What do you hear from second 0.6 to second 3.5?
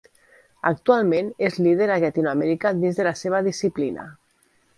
Actualment és líder a Llatinoamèrica dins de la seva